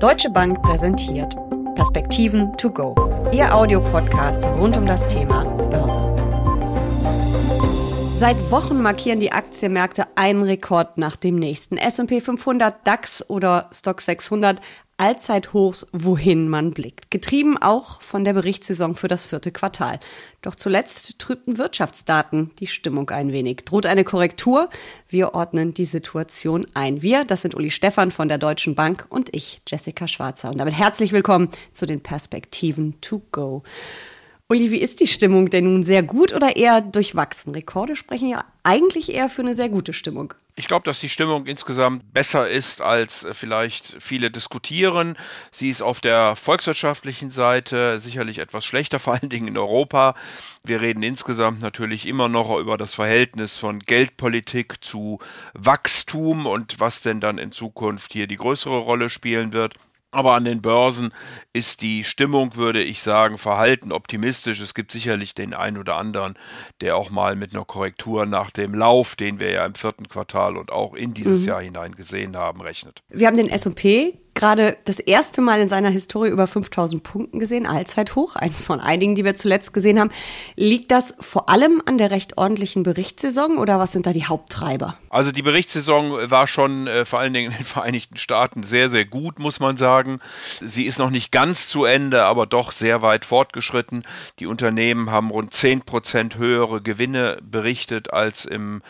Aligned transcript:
Deutsche 0.00 0.30
Bank 0.30 0.62
präsentiert 0.62 1.36
Perspektiven 1.74 2.56
to 2.56 2.70
go. 2.70 2.94
Ihr 3.32 3.54
Audiopodcast 3.54 4.42
rund 4.46 4.74
um 4.78 4.86
das 4.86 5.06
Thema 5.06 5.44
Börse. 5.44 6.02
Seit 8.16 8.50
Wochen 8.50 8.80
markieren 8.80 9.20
die 9.20 9.32
Aktienmärkte 9.32 10.06
einen 10.14 10.42
Rekord 10.42 10.96
nach 10.96 11.16
dem 11.16 11.36
nächsten. 11.36 11.76
S&P 11.76 12.22
500, 12.22 12.86
DAX 12.86 13.28
oder 13.28 13.68
Stock 13.74 14.00
600 14.00 14.62
Allzeithochs, 15.00 15.86
wohin 15.92 16.46
man 16.46 16.72
blickt. 16.72 17.10
Getrieben 17.10 17.56
auch 17.56 18.02
von 18.02 18.22
der 18.22 18.34
Berichtssaison 18.34 18.94
für 18.94 19.08
das 19.08 19.24
vierte 19.24 19.50
Quartal. 19.50 19.98
Doch 20.42 20.54
zuletzt 20.54 21.18
trübten 21.18 21.56
Wirtschaftsdaten 21.56 22.50
die 22.58 22.66
Stimmung 22.66 23.08
ein 23.08 23.32
wenig. 23.32 23.62
Droht 23.64 23.86
eine 23.86 24.04
Korrektur? 24.04 24.68
Wir 25.08 25.34
ordnen 25.34 25.72
die 25.72 25.86
Situation 25.86 26.66
ein. 26.74 27.00
Wir, 27.00 27.24
das 27.24 27.40
sind 27.40 27.54
Uli 27.54 27.70
Stephan 27.70 28.10
von 28.10 28.28
der 28.28 28.36
Deutschen 28.36 28.74
Bank 28.74 29.06
und 29.08 29.34
ich, 29.34 29.62
Jessica 29.66 30.06
Schwarzer. 30.06 30.50
Und 30.50 30.58
damit 30.58 30.74
herzlich 30.74 31.12
willkommen 31.12 31.48
zu 31.72 31.86
den 31.86 32.02
Perspektiven 32.02 33.00
to 33.00 33.22
go. 33.32 33.62
Uli, 34.50 34.72
wie 34.72 34.80
ist 34.80 34.98
die 34.98 35.06
Stimmung 35.06 35.48
denn 35.48 35.62
nun 35.62 35.84
sehr 35.84 36.02
gut 36.02 36.32
oder 36.32 36.56
eher 36.56 36.80
durchwachsen? 36.80 37.54
Rekorde 37.54 37.94
sprechen 37.94 38.28
ja 38.28 38.44
eigentlich 38.64 39.14
eher 39.14 39.28
für 39.28 39.42
eine 39.42 39.54
sehr 39.54 39.68
gute 39.68 39.92
Stimmung. 39.92 40.34
Ich 40.56 40.66
glaube, 40.66 40.82
dass 40.84 40.98
die 40.98 41.08
Stimmung 41.08 41.46
insgesamt 41.46 42.12
besser 42.12 42.50
ist, 42.50 42.82
als 42.82 43.22
äh, 43.22 43.32
vielleicht 43.32 43.96
viele 44.00 44.32
diskutieren. 44.32 45.16
Sie 45.52 45.68
ist 45.68 45.82
auf 45.82 46.00
der 46.00 46.34
volkswirtschaftlichen 46.34 47.30
Seite 47.30 48.00
sicherlich 48.00 48.40
etwas 48.40 48.64
schlechter, 48.64 48.98
vor 48.98 49.12
allen 49.12 49.28
Dingen 49.28 49.46
in 49.46 49.56
Europa. 49.56 50.16
Wir 50.64 50.80
reden 50.80 51.04
insgesamt 51.04 51.62
natürlich 51.62 52.08
immer 52.08 52.28
noch 52.28 52.58
über 52.58 52.76
das 52.76 52.92
Verhältnis 52.92 53.56
von 53.56 53.78
Geldpolitik 53.78 54.82
zu 54.82 55.20
Wachstum 55.54 56.46
und 56.46 56.80
was 56.80 57.02
denn 57.02 57.20
dann 57.20 57.38
in 57.38 57.52
Zukunft 57.52 58.12
hier 58.12 58.26
die 58.26 58.36
größere 58.36 58.78
Rolle 58.78 59.10
spielen 59.10 59.52
wird. 59.52 59.74
Aber 60.12 60.34
an 60.34 60.44
den 60.44 60.60
Börsen 60.60 61.12
ist 61.52 61.82
die 61.82 62.02
Stimmung, 62.02 62.56
würde 62.56 62.82
ich 62.82 63.00
sagen, 63.00 63.38
verhalten 63.38 63.92
optimistisch. 63.92 64.60
Es 64.60 64.74
gibt 64.74 64.90
sicherlich 64.90 65.34
den 65.34 65.54
einen 65.54 65.78
oder 65.78 65.96
anderen, 65.96 66.34
der 66.80 66.96
auch 66.96 67.10
mal 67.10 67.36
mit 67.36 67.54
einer 67.54 67.64
Korrektur 67.64 68.26
nach 68.26 68.50
dem 68.50 68.74
Lauf, 68.74 69.14
den 69.14 69.38
wir 69.38 69.52
ja 69.52 69.64
im 69.64 69.74
vierten 69.74 70.08
Quartal 70.08 70.56
und 70.56 70.72
auch 70.72 70.94
in 70.94 71.14
dieses 71.14 71.42
mhm. 71.42 71.48
Jahr 71.48 71.62
hinein 71.62 71.94
gesehen 71.94 72.36
haben, 72.36 72.60
rechnet. 72.60 73.02
Wir 73.08 73.28
haben 73.28 73.36
den 73.36 73.48
S&P 73.48 74.14
gerade 74.40 74.78
das 74.86 75.00
erste 75.00 75.42
Mal 75.42 75.60
in 75.60 75.68
seiner 75.68 75.90
Historie 75.90 76.30
über 76.30 76.46
5000 76.46 77.02
Punkten 77.02 77.38
gesehen, 77.38 77.66
Allzeithoch, 77.66 78.36
eins 78.36 78.62
von 78.62 78.80
einigen, 78.80 79.14
die 79.14 79.24
wir 79.24 79.34
zuletzt 79.34 79.74
gesehen 79.74 80.00
haben. 80.00 80.10
Liegt 80.56 80.90
das 80.90 81.14
vor 81.20 81.50
allem 81.50 81.82
an 81.84 81.98
der 81.98 82.10
recht 82.10 82.38
ordentlichen 82.38 82.82
Berichtssaison 82.82 83.58
oder 83.58 83.78
was 83.78 83.92
sind 83.92 84.06
da 84.06 84.14
die 84.14 84.24
Haupttreiber? 84.24 84.96
Also 85.10 85.30
die 85.30 85.42
Berichtssaison 85.42 86.30
war 86.30 86.46
schon 86.46 86.86
äh, 86.86 87.04
vor 87.04 87.18
allen 87.18 87.34
Dingen 87.34 87.52
in 87.52 87.58
den 87.58 87.66
Vereinigten 87.70 88.16
Staaten 88.16 88.62
sehr, 88.62 88.88
sehr 88.88 89.04
gut, 89.04 89.38
muss 89.38 89.60
man 89.60 89.76
sagen. 89.76 90.20
Sie 90.62 90.86
ist 90.86 90.98
noch 90.98 91.10
nicht 91.10 91.32
ganz 91.32 91.68
zu 91.68 91.84
Ende, 91.84 92.24
aber 92.24 92.46
doch 92.46 92.72
sehr 92.72 93.02
weit 93.02 93.26
fortgeschritten. 93.26 94.04
Die 94.38 94.46
Unternehmen 94.46 95.10
haben 95.10 95.30
rund 95.30 95.52
10 95.52 95.82
Prozent 95.82 96.38
höhere 96.38 96.80
Gewinne 96.80 97.36
berichtet 97.42 98.10
als 98.14 98.46
im 98.46 98.80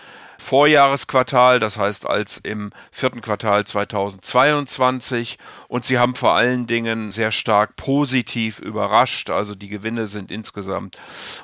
Vorjahresquartal, 0.40 1.60
das 1.60 1.78
heißt 1.78 2.06
als 2.06 2.38
im 2.38 2.72
vierten 2.90 3.20
Quartal 3.20 3.64
2022. 3.64 5.38
Und 5.68 5.84
sie 5.84 5.98
haben 5.98 6.14
vor 6.14 6.34
allen 6.34 6.66
Dingen 6.66 7.12
sehr 7.12 7.30
stark 7.30 7.76
positiv 7.76 8.58
überrascht. 8.58 9.30
Also 9.30 9.54
die 9.54 9.68
Gewinne 9.68 10.06
sind 10.06 10.32
insgesamt 10.32 10.98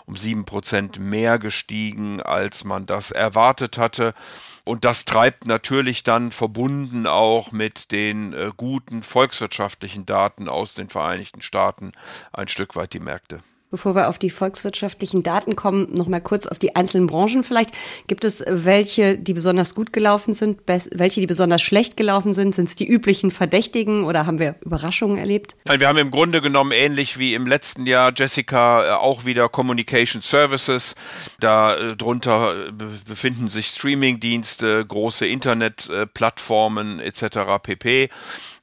um 0.06 0.16
sieben 0.16 0.44
Prozent 0.44 0.98
mehr 0.98 1.38
gestiegen, 1.38 2.20
als 2.20 2.64
man 2.64 2.86
das 2.86 3.12
erwartet 3.12 3.78
hatte. 3.78 4.14
Und 4.64 4.84
das 4.84 5.04
treibt 5.04 5.46
natürlich 5.46 6.02
dann 6.02 6.32
verbunden 6.32 7.06
auch 7.06 7.52
mit 7.52 7.92
den 7.92 8.32
äh, 8.32 8.50
guten 8.56 9.04
volkswirtschaftlichen 9.04 10.06
Daten 10.06 10.48
aus 10.48 10.74
den 10.74 10.88
Vereinigten 10.88 11.40
Staaten 11.40 11.92
ein 12.32 12.48
Stück 12.48 12.74
weit 12.74 12.92
die 12.92 12.98
Märkte. 12.98 13.38
Bevor 13.68 13.96
wir 13.96 14.08
auf 14.08 14.18
die 14.18 14.30
volkswirtschaftlichen 14.30 15.24
Daten 15.24 15.56
kommen, 15.56 15.92
noch 15.92 16.06
mal 16.06 16.20
kurz 16.20 16.46
auf 16.46 16.60
die 16.60 16.76
einzelnen 16.76 17.08
Branchen 17.08 17.42
vielleicht. 17.42 17.72
Gibt 18.06 18.24
es 18.24 18.44
welche, 18.46 19.18
die 19.18 19.34
besonders 19.34 19.74
gut 19.74 19.92
gelaufen 19.92 20.34
sind, 20.34 20.60
welche, 20.66 21.20
die 21.20 21.26
besonders 21.26 21.62
schlecht 21.62 21.96
gelaufen 21.96 22.32
sind? 22.32 22.54
Sind 22.54 22.68
es 22.68 22.76
die 22.76 22.86
üblichen 22.86 23.32
Verdächtigen 23.32 24.04
oder 24.04 24.24
haben 24.24 24.38
wir 24.38 24.54
Überraschungen 24.60 25.18
erlebt? 25.18 25.56
Nein, 25.64 25.80
wir 25.80 25.88
haben 25.88 25.98
im 25.98 26.12
Grunde 26.12 26.40
genommen 26.40 26.70
ähnlich 26.70 27.18
wie 27.18 27.34
im 27.34 27.44
letzten 27.44 27.86
Jahr, 27.86 28.12
Jessica, 28.14 28.86
äh, 28.86 28.90
auch 28.92 29.24
wieder 29.24 29.48
Communication 29.48 30.22
Services. 30.22 30.94
Darunter 31.40 32.68
äh, 32.68 32.72
befinden 32.72 33.48
sich 33.48 33.66
Streamingdienste, 33.66 34.86
große 34.86 35.26
Internetplattformen 35.26 37.00
etc. 37.00 37.38
pp. 37.60 38.10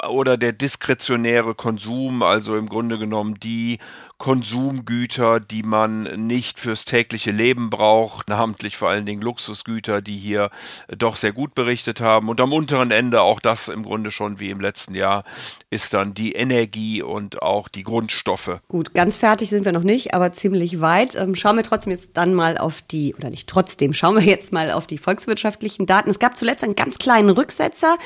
Oder 0.07 0.38
der 0.38 0.53
diskretionäre 0.53 1.56
Konsum, 1.56 2.23
also 2.23 2.56
im 2.56 2.69
Grunde 2.69 2.97
genommen 2.97 3.38
die 3.39 3.79
Konsumgüter, 4.24 5.41
die 5.41 5.63
man 5.63 6.28
nicht 6.28 6.57
fürs 6.57 6.85
tägliche 6.85 7.31
Leben 7.31 7.69
braucht, 7.69 8.29
namentlich 8.29 8.78
vor 8.78 8.88
allen 8.88 9.06
Dingen 9.06 9.22
Luxusgüter, 9.22 10.01
die 10.01 10.16
hier 10.16 10.50
doch 10.97 11.18
sehr 11.18 11.34
gut 11.34 11.56
berichtet 11.56 12.00
haben. 12.00 12.29
Und 12.29 12.40
am 12.40 12.53
unteren 12.53 12.91
Ende, 12.91 13.22
auch 13.22 13.41
das 13.41 13.68
im 13.68 13.84
Grunde 13.84 14.12
schon 14.12 14.40
wie 14.40 14.50
im 14.50 14.62
letzten 14.62 14.96
Jahr, 14.96 15.25
ist 15.69 15.94
dann 15.94 16.13
die 16.13 16.34
Energie 16.34 17.01
und 17.01 17.41
auch 17.41 17.68
die 17.68 17.84
Grundstoffe. 17.84 18.62
Gut, 18.69 18.94
ganz 18.94 19.18
fertig 19.18 19.50
sind 19.50 19.66
wir 19.66 19.74
noch 19.74 19.84
nicht, 19.84 20.13
aber 20.13 20.31
ziemlich 20.31 20.80
weit. 20.80 21.16
Ähm, 21.16 21.35
schauen 21.35 21.57
wir 21.57 21.63
trotzdem 21.63 21.91
jetzt 21.91 22.12
dann 22.16 22.34
mal 22.34 22.57
auf 22.57 22.81
die, 22.81 23.13
oder 23.16 23.30
nicht 23.30 23.50
trotzdem, 23.50 23.94
schauen 23.94 24.16
wir 24.16 24.24
jetzt 24.24 24.53
mal 24.53 24.72
auf 24.72 24.88
die 24.88 24.97
volkswirtschaftlichen 24.97 25.85
Daten. 25.85 26.09
Es 26.09 26.19
gab 26.19 26.38
zuletzt 26.38 26.63
einen 26.63 26.75
ganz 26.75 26.97
kleinen 26.97 27.30
Rücksetzer. 27.30 27.97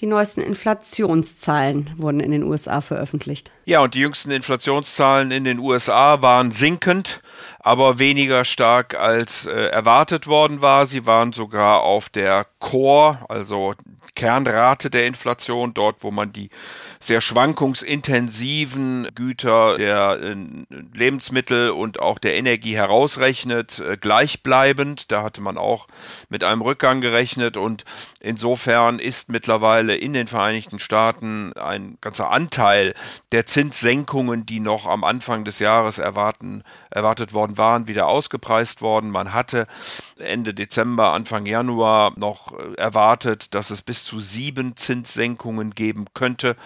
Die 0.00 0.06
neuesten 0.06 0.40
Inflationszahlen 0.40 1.90
wurden 1.98 2.20
in 2.20 2.30
den 2.30 2.44
USA 2.44 2.80
veröffentlicht. 2.80 3.50
Ja, 3.66 3.82
und 3.82 3.94
die 3.94 4.00
jüngsten 4.00 4.30
Inflationszahlen 4.30 5.30
in 5.30 5.44
den 5.44 5.58
USA 5.58 5.65
waren 5.68 6.50
sinkend, 6.50 7.20
aber 7.58 7.98
weniger 7.98 8.44
stark 8.44 8.94
als 8.94 9.46
äh, 9.46 9.66
erwartet 9.66 10.26
worden 10.26 10.62
war. 10.62 10.86
Sie 10.86 11.06
waren 11.06 11.32
sogar 11.32 11.82
auf 11.82 12.08
der 12.08 12.46
Core, 12.58 13.18
also 13.28 13.74
Kernrate 14.14 14.90
der 14.90 15.06
Inflation, 15.06 15.74
dort 15.74 16.02
wo 16.02 16.10
man 16.10 16.32
die 16.32 16.50
sehr 17.00 17.20
schwankungsintensiven 17.20 19.08
Güter 19.14 19.76
der 19.76 20.18
äh, 20.20 20.36
Lebensmittel 20.94 21.70
und 21.70 22.00
auch 22.00 22.18
der 22.18 22.36
Energie 22.36 22.76
herausrechnet, 22.76 23.78
äh, 23.78 23.96
gleichbleibend. 23.96 25.12
Da 25.12 25.22
hatte 25.22 25.40
man 25.40 25.58
auch 25.58 25.88
mit 26.28 26.44
einem 26.44 26.62
Rückgang 26.62 27.00
gerechnet 27.00 27.56
und 27.56 27.84
insofern 28.20 28.98
ist 28.98 29.28
mittlerweile 29.28 29.96
in 29.96 30.12
den 30.12 30.26
Vereinigten 30.26 30.78
Staaten 30.78 31.52
ein 31.54 31.98
ganzer 32.00 32.30
Anteil 32.30 32.94
der 33.32 33.46
Zinssenkungen, 33.46 34.46
die 34.46 34.60
noch 34.60 34.86
am 34.86 35.04
Anfang 35.04 35.44
des 35.44 35.58
Jahres 35.58 35.98
erwarten, 35.98 36.62
erwartet 36.90 37.32
worden 37.32 37.58
waren, 37.58 37.88
wieder 37.88 38.06
ausgepreist 38.06 38.82
worden. 38.82 39.10
Man 39.10 39.32
hatte 39.32 39.66
Ende 40.18 40.54
Dezember, 40.54 41.12
Anfang 41.12 41.46
Januar 41.46 42.12
noch 42.16 42.52
äh, 42.52 42.74
erwartet, 42.76 43.54
dass 43.54 43.70
es 43.70 43.82
bis 43.82 44.04
zu 44.04 44.20
sieben 44.20 44.76
Zinssenkungen 44.76 45.74
geben 45.74 46.06
könnte. 46.14 46.56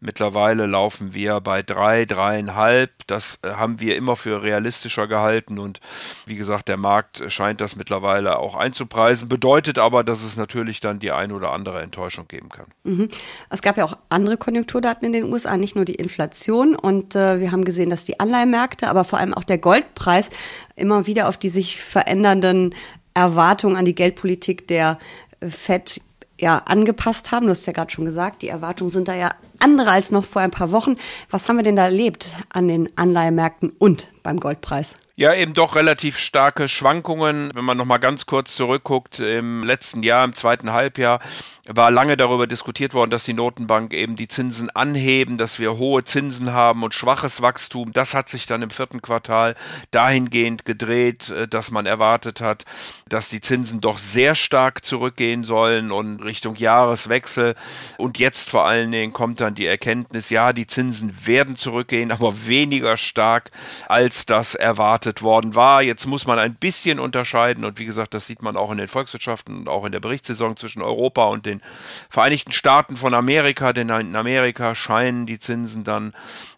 Mittlerweile 0.00 0.66
laufen 0.66 1.14
wir 1.14 1.40
bei 1.40 1.62
drei, 1.62 2.04
dreieinhalb. 2.04 2.90
Das 3.06 3.38
äh, 3.42 3.52
haben 3.52 3.80
wir 3.80 3.96
immer 3.96 4.16
für 4.16 4.42
realistischer 4.42 5.06
gehalten 5.06 5.58
und 5.58 5.80
wie 6.26 6.36
gesagt, 6.36 6.68
der 6.68 6.76
Markt 6.76 7.22
scheint 7.28 7.60
das 7.60 7.76
mittlerweile 7.76 8.38
auch 8.38 8.54
einzupreisen. 8.54 9.28
Bedeutet 9.28 9.78
aber, 9.78 10.04
dass 10.04 10.22
es 10.22 10.36
natürlich 10.36 10.80
dann 10.80 10.98
die 10.98 11.12
ein 11.12 11.32
oder 11.32 11.52
andere 11.52 11.82
Enttäuschung 11.82 12.28
geben 12.28 12.48
kann. 12.48 12.66
Mhm. 12.84 13.08
Es 13.48 13.62
gab 13.62 13.76
ja 13.76 13.84
auch 13.84 13.96
andere 14.08 14.36
Konjunkturdaten 14.36 15.06
in 15.06 15.12
den 15.12 15.32
USA, 15.32 15.56
nicht 15.56 15.76
nur 15.76 15.84
die 15.84 15.94
Inflation. 15.94 16.74
Und 16.74 17.14
äh, 17.14 17.40
wir 17.40 17.52
haben 17.52 17.64
gesehen, 17.64 17.90
dass 17.90 18.04
die 18.04 18.20
Anleihmärkte, 18.20 18.88
aber 18.88 19.04
vor 19.04 19.18
allem 19.18 19.34
auch 19.34 19.44
der 19.44 19.58
Goldpreis 19.58 20.30
immer 20.76 21.06
wieder 21.06 21.28
auf 21.28 21.36
die 21.36 21.48
sich 21.48 21.80
verändernden 21.80 22.74
Erwartungen 23.14 23.76
an 23.76 23.84
die 23.84 23.94
Geldpolitik 23.94 24.68
der 24.68 24.98
FED 25.40 26.00
ja 26.38 26.58
angepasst 26.58 27.32
haben. 27.32 27.46
Du 27.46 27.50
hast 27.50 27.66
ja 27.66 27.72
gerade 27.72 27.90
schon 27.90 28.04
gesagt, 28.04 28.42
die 28.42 28.48
Erwartungen 28.48 28.90
sind 28.90 29.08
da 29.08 29.14
ja 29.14 29.30
andere 29.60 29.90
als 29.90 30.10
noch 30.10 30.24
vor 30.24 30.42
ein 30.42 30.50
paar 30.50 30.72
Wochen. 30.72 30.96
Was 31.30 31.48
haben 31.48 31.56
wir 31.56 31.62
denn 31.62 31.76
da 31.76 31.84
erlebt 31.84 32.36
an 32.52 32.68
den 32.68 32.88
Anleihemärkten 32.96 33.72
und 33.78 34.08
beim 34.22 34.40
Goldpreis? 34.40 34.96
Ja, 35.20 35.34
eben 35.34 35.52
doch 35.52 35.76
relativ 35.76 36.16
starke 36.16 36.66
Schwankungen. 36.66 37.50
Wenn 37.52 37.66
man 37.66 37.76
nochmal 37.76 38.00
ganz 38.00 38.24
kurz 38.24 38.56
zurückguckt, 38.56 39.18
im 39.18 39.62
letzten 39.62 40.02
Jahr, 40.02 40.24
im 40.24 40.32
zweiten 40.32 40.72
Halbjahr, 40.72 41.20
war 41.68 41.90
lange 41.90 42.16
darüber 42.16 42.46
diskutiert 42.46 42.94
worden, 42.94 43.10
dass 43.10 43.24
die 43.24 43.34
Notenbank 43.34 43.92
eben 43.92 44.16
die 44.16 44.28
Zinsen 44.28 44.70
anheben, 44.70 45.36
dass 45.36 45.58
wir 45.58 45.76
hohe 45.76 46.04
Zinsen 46.04 46.54
haben 46.54 46.82
und 46.82 46.94
schwaches 46.94 47.42
Wachstum. 47.42 47.92
Das 47.92 48.14
hat 48.14 48.30
sich 48.30 48.46
dann 48.46 48.62
im 48.62 48.70
vierten 48.70 49.02
Quartal 49.02 49.56
dahingehend 49.90 50.64
gedreht, 50.64 51.28
äh, 51.28 51.46
dass 51.46 51.70
man 51.70 51.84
erwartet 51.84 52.40
hat, 52.40 52.64
dass 53.08 53.28
die 53.28 53.42
Zinsen 53.42 53.82
doch 53.82 53.98
sehr 53.98 54.34
stark 54.34 54.84
zurückgehen 54.86 55.44
sollen 55.44 55.92
und 55.92 56.22
Richtung 56.22 56.56
Jahreswechsel. 56.56 57.56
Und 57.98 58.18
jetzt 58.18 58.48
vor 58.48 58.66
allen 58.66 58.90
Dingen 58.90 59.12
kommt 59.12 59.42
dann 59.42 59.49
die 59.58 59.66
Erkenntnis, 59.66 60.30
ja, 60.30 60.52
die 60.52 60.66
Zinsen 60.66 61.26
werden 61.26 61.56
zurückgehen, 61.56 62.12
aber 62.12 62.46
weniger 62.46 62.96
stark, 62.96 63.50
als 63.88 64.26
das 64.26 64.54
erwartet 64.54 64.90
erwartet 65.10 65.22
worden 65.22 65.54
war. 65.54 65.82
Jetzt 65.82 66.06
muss 66.06 66.26
man 66.26 66.38
ein 66.38 66.54
bisschen 66.54 66.98
unterscheiden 66.98 67.64
und 67.64 67.78
wie 67.78 67.84
gesagt, 67.84 68.14
das 68.14 68.26
sieht 68.26 68.42
man 68.42 68.56
auch 68.56 68.70
in 68.70 68.78
den 68.78 68.88
Volkswirtschaften 68.88 69.56
und 69.58 69.68
auch 69.68 69.84
in 69.84 69.92
der 69.92 70.00
Berichtssaison 70.00 70.56
zwischen 70.56 70.82
Europa 70.82 71.24
und 71.24 71.46
den 71.46 71.60
Vereinigten 72.08 72.52
Staaten 72.52 72.96
von 72.96 73.14
Amerika, 73.14 73.72
denn 73.72 73.88
in 73.88 74.16
Amerika 74.16 74.74
scheinen 74.74 75.26
die 75.26 75.38
Zinsen 75.38 75.84
dann 75.84 76.12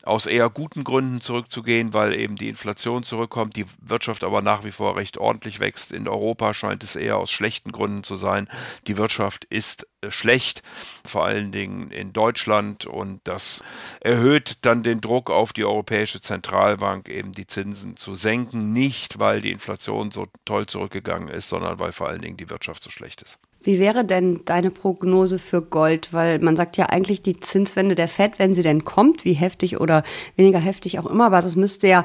aus 0.04 0.26
eher 0.26 0.50
guten 0.50 0.84
Gründen 0.84 1.20
zurückzugehen, 1.20 1.94
weil 1.94 2.14
eben 2.14 2.36
die 2.36 2.48
Inflation 2.48 3.02
zurückkommt, 3.02 3.56
die 3.56 3.66
Wirtschaft 3.80 4.24
aber 4.24 4.42
nach 4.42 4.64
wie 4.64 4.70
vor 4.70 4.96
recht 4.96 5.18
ordentlich 5.18 5.60
wächst. 5.60 5.92
In 5.92 6.08
Europa 6.08 6.54
scheint 6.54 6.82
es 6.82 6.96
eher 6.96 7.18
aus 7.18 7.30
schlechten 7.30 7.72
Gründen 7.72 8.02
zu 8.02 8.16
sein. 8.16 8.48
Die 8.86 8.96
Wirtschaft 8.96 9.44
ist 9.44 9.86
äh, 10.00 10.10
schlecht, 10.10 10.62
vor 11.06 11.24
allen 11.24 11.52
Dingen 11.52 11.90
in 11.90 12.12
Deutschland 12.12 12.86
und 12.86 13.20
das 13.24 13.62
erhöht 14.00 14.58
dann 14.62 14.82
den 14.82 15.00
Druck 15.00 15.30
auf 15.30 15.52
die 15.52 15.64
Europäische 15.64 16.20
Zentralbank, 16.20 17.08
eben 17.08 17.32
die 17.32 17.46
Zinsen 17.46 17.96
zu 17.96 18.14
senken, 18.14 18.72
nicht 18.72 19.20
weil 19.20 19.40
die 19.40 19.52
Inflation 19.52 20.10
so 20.10 20.26
toll 20.44 20.66
zurückgegangen 20.66 21.28
ist, 21.28 21.48
sondern 21.48 21.78
weil 21.78 21.92
vor 21.92 22.08
allen 22.08 22.22
Dingen 22.22 22.36
die 22.36 22.50
Wirtschaft 22.50 22.82
so 22.82 22.90
schlecht 22.90 23.22
ist. 23.22 23.38
Wie 23.64 23.78
wäre 23.78 24.04
denn 24.04 24.40
deine 24.44 24.70
Prognose 24.70 25.38
für 25.38 25.62
Gold? 25.62 26.12
Weil 26.12 26.38
man 26.38 26.56
sagt 26.56 26.76
ja 26.76 26.86
eigentlich 26.86 27.22
die 27.22 27.38
Zinswende 27.38 27.94
der 27.94 28.08
FED, 28.08 28.38
wenn 28.38 28.54
sie 28.54 28.62
denn 28.62 28.84
kommt, 28.84 29.24
wie 29.24 29.34
heftig 29.34 29.80
oder 29.80 30.02
weniger 30.36 30.58
heftig 30.58 30.98
auch 30.98 31.06
immer, 31.06 31.26
aber 31.26 31.42
das 31.42 31.56
müsste 31.56 31.88
ja 31.88 32.04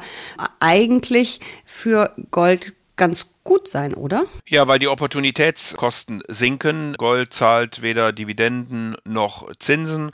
eigentlich 0.59 1.39
für 1.65 2.13
Gold 2.31 2.74
ganz 2.95 3.27
gut 3.44 3.68
sein, 3.68 3.94
oder? 3.94 4.25
Ja, 4.45 4.68
weil 4.68 4.80
die 4.80 4.89
Opportunitätskosten 4.89 6.21
sinken. 6.27 6.95
Gold 6.98 7.33
zahlt 7.33 7.81
weder 7.81 8.12
Dividenden 8.12 8.98
noch 9.06 9.50
Zinsen. 9.59 10.12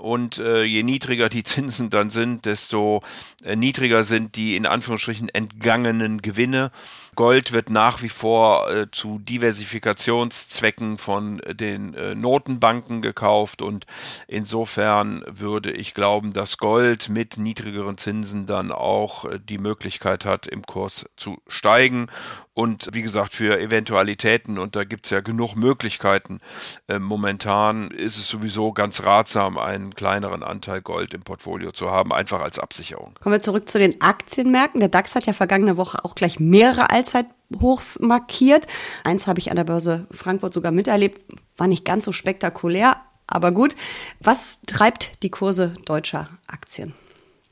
Und 0.00 0.38
äh, 0.38 0.64
je 0.64 0.82
niedriger 0.82 1.28
die 1.28 1.44
Zinsen 1.44 1.90
dann 1.90 2.10
sind, 2.10 2.46
desto 2.46 3.02
äh, 3.44 3.54
niedriger 3.54 4.02
sind 4.02 4.36
die 4.36 4.56
in 4.56 4.66
Anführungsstrichen 4.66 5.28
entgangenen 5.28 6.22
Gewinne. 6.22 6.70
Gold 7.16 7.52
wird 7.52 7.70
nach 7.70 8.02
wie 8.02 8.08
vor 8.08 8.70
äh, 8.70 8.90
zu 8.90 9.18
Diversifikationszwecken 9.18 10.96
von 10.96 11.42
den 11.50 11.92
äh, 11.94 12.14
Notenbanken 12.14 13.02
gekauft 13.02 13.62
und 13.62 13.84
insofern 14.26 15.22
würde 15.26 15.72
ich 15.72 15.92
glauben, 15.92 16.32
dass 16.32 16.56
Gold 16.56 17.08
mit 17.08 17.36
niedrigeren 17.36 17.98
Zinsen 17.98 18.46
dann 18.46 18.72
auch 18.72 19.24
äh, 19.24 19.38
die 19.38 19.58
Möglichkeit 19.58 20.24
hat, 20.24 20.46
im 20.46 20.62
Kurs 20.62 21.04
zu 21.16 21.42
steigen 21.46 22.08
und 22.52 22.90
wie 22.92 23.00
gesagt, 23.00 23.34
für 23.34 23.58
Eventualitäten, 23.58 24.58
und 24.58 24.76
da 24.76 24.84
gibt 24.84 25.06
es 25.06 25.10
ja 25.10 25.20
genug 25.20 25.54
Möglichkeiten, 25.54 26.40
äh, 26.88 26.98
momentan 26.98 27.90
ist 27.90 28.18
es 28.18 28.28
sowieso 28.28 28.72
ganz 28.72 29.02
ratsam, 29.02 29.56
einen 29.56 29.89
kleineren 29.94 30.42
Anteil 30.42 30.82
Gold 30.82 31.14
im 31.14 31.22
Portfolio 31.22 31.72
zu 31.72 31.90
haben, 31.90 32.12
einfach 32.12 32.40
als 32.40 32.58
Absicherung. 32.58 33.14
Kommen 33.20 33.34
wir 33.34 33.40
zurück 33.40 33.68
zu 33.68 33.78
den 33.78 34.00
Aktienmärkten. 34.00 34.80
Der 34.80 34.88
DAX 34.88 35.14
hat 35.14 35.26
ja 35.26 35.32
vergangene 35.32 35.76
Woche 35.76 36.04
auch 36.04 36.14
gleich 36.14 36.40
mehrere 36.40 36.90
Allzeithochs 36.90 38.00
markiert. 38.00 38.66
Eins 39.04 39.26
habe 39.26 39.38
ich 39.38 39.50
an 39.50 39.56
der 39.56 39.64
Börse 39.64 40.06
Frankfurt 40.10 40.54
sogar 40.54 40.72
miterlebt, 40.72 41.20
war 41.56 41.66
nicht 41.66 41.84
ganz 41.84 42.04
so 42.04 42.12
spektakulär, 42.12 42.96
aber 43.26 43.52
gut. 43.52 43.76
Was 44.20 44.60
treibt 44.66 45.22
die 45.22 45.30
Kurse 45.30 45.74
deutscher 45.84 46.28
Aktien? 46.46 46.94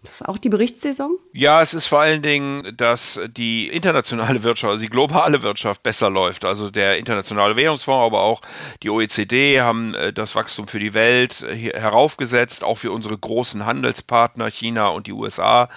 Das 0.02 0.20
ist 0.20 0.28
auch 0.28 0.38
die 0.38 0.48
Berichtssaison? 0.48 1.18
Ja, 1.32 1.60
es 1.60 1.74
ist 1.74 1.86
vor 1.86 1.98
allen 1.98 2.22
Dingen, 2.22 2.76
dass 2.76 3.18
die 3.28 3.66
internationale 3.68 4.44
Wirtschaft, 4.44 4.70
also 4.70 4.84
die 4.84 4.90
globale 4.90 5.42
Wirtschaft 5.42 5.82
besser 5.82 6.08
läuft. 6.08 6.44
Also 6.44 6.70
der 6.70 6.98
internationale 6.98 7.56
Währungsfonds, 7.56 8.06
aber 8.06 8.20
auch 8.20 8.40
die 8.84 8.90
OECD 8.90 9.60
haben 9.60 9.94
äh, 9.94 10.12
das 10.12 10.36
Wachstum 10.36 10.68
für 10.68 10.78
die 10.78 10.94
Welt 10.94 11.40
heraufgesetzt, 11.40 12.62
auch 12.62 12.78
für 12.78 12.92
unsere 12.92 13.18
großen 13.18 13.66
Handelspartner 13.66 14.50
China 14.50 14.88
und 14.88 15.08
die 15.08 15.12
USA. 15.12 15.68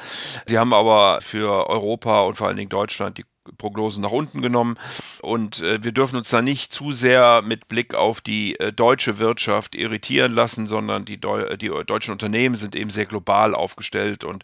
Sie 0.45 0.59
haben 0.59 0.73
aber 0.73 1.19
für 1.21 1.68
Europa 1.68 2.21
und 2.21 2.35
vor 2.35 2.47
allen 2.47 2.57
Dingen 2.57 2.69
Deutschland 2.69 3.18
die 3.18 3.25
Prognosen 3.61 4.01
nach 4.01 4.11
unten 4.11 4.41
genommen. 4.41 4.77
Und 5.21 5.61
äh, 5.61 5.83
wir 5.83 5.91
dürfen 5.91 6.17
uns 6.17 6.29
da 6.29 6.41
nicht 6.41 6.73
zu 6.73 6.93
sehr 6.93 7.43
mit 7.43 7.67
Blick 7.67 7.93
auf 7.93 8.19
die 8.19 8.59
äh, 8.59 8.73
deutsche 8.73 9.19
Wirtschaft 9.19 9.75
irritieren 9.75 10.33
lassen, 10.33 10.65
sondern 10.65 11.05
die, 11.05 11.19
die 11.19 11.71
deutschen 11.85 12.11
Unternehmen 12.11 12.55
sind 12.55 12.75
eben 12.75 12.89
sehr 12.89 13.05
global 13.05 13.53
aufgestellt 13.53 14.23
und 14.23 14.43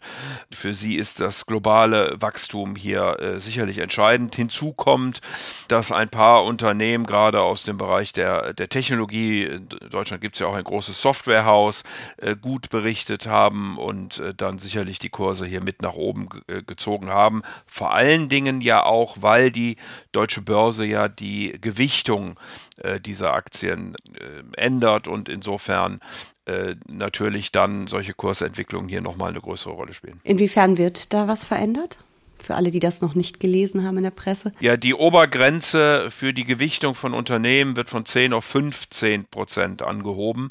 für 0.52 0.74
sie 0.74 0.94
ist 0.94 1.18
das 1.18 1.46
globale 1.46 2.16
Wachstum 2.20 2.76
hier 2.76 3.18
äh, 3.18 3.40
sicherlich 3.40 3.78
entscheidend. 3.78 4.36
Hinzu 4.36 4.72
kommt, 4.72 5.20
dass 5.66 5.90
ein 5.90 6.08
paar 6.08 6.44
Unternehmen, 6.44 7.04
gerade 7.04 7.40
aus 7.40 7.64
dem 7.64 7.76
Bereich 7.76 8.12
der, 8.12 8.54
der 8.54 8.68
Technologie, 8.68 9.44
in 9.44 9.68
Deutschland 9.90 10.20
gibt 10.20 10.36
es 10.36 10.40
ja 10.40 10.46
auch 10.46 10.54
ein 10.54 10.64
großes 10.64 11.02
Softwarehaus, 11.02 11.82
äh, 12.18 12.36
gut 12.36 12.70
berichtet 12.70 13.26
haben 13.26 13.78
und 13.78 14.20
äh, 14.20 14.32
dann 14.32 14.60
sicherlich 14.60 15.00
die 15.00 15.10
Kurse 15.10 15.44
hier 15.44 15.60
mit 15.62 15.82
nach 15.82 15.94
oben 15.94 16.28
gezogen 16.66 17.10
haben. 17.10 17.42
Vor 17.66 17.92
allen 17.94 18.28
Dingen 18.28 18.60
ja 18.60 18.82
auch, 19.08 19.16
weil 19.20 19.50
die 19.50 19.76
deutsche 20.12 20.42
Börse 20.42 20.84
ja 20.84 21.08
die 21.08 21.56
Gewichtung 21.60 22.38
äh, 22.78 23.00
dieser 23.00 23.32
Aktien 23.34 23.94
äh, 24.14 24.60
ändert 24.60 25.08
und 25.08 25.28
insofern 25.28 26.00
äh, 26.46 26.76
natürlich 26.86 27.52
dann 27.52 27.86
solche 27.86 28.14
Kursentwicklungen 28.14 28.88
hier 28.88 29.00
nochmal 29.00 29.30
eine 29.30 29.40
größere 29.40 29.72
Rolle 29.72 29.92
spielen. 29.92 30.20
Inwiefern 30.24 30.78
wird 30.78 31.12
da 31.12 31.28
was 31.28 31.44
verändert? 31.44 31.98
Für 32.42 32.54
alle, 32.54 32.70
die 32.70 32.80
das 32.80 33.00
noch 33.00 33.14
nicht 33.14 33.40
gelesen 33.40 33.84
haben 33.84 33.98
in 33.98 34.04
der 34.04 34.10
Presse? 34.10 34.52
Ja, 34.60 34.76
die 34.76 34.94
Obergrenze 34.94 36.10
für 36.10 36.32
die 36.32 36.44
Gewichtung 36.44 36.94
von 36.94 37.14
Unternehmen 37.14 37.76
wird 37.76 37.90
von 37.90 38.04
10 38.04 38.32
auf 38.32 38.44
15 38.44 39.26
Prozent 39.26 39.82
angehoben. 39.82 40.50